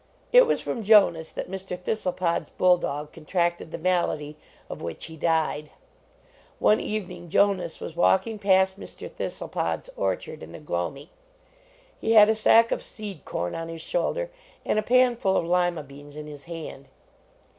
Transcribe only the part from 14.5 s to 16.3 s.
and a pan full of Lima beans in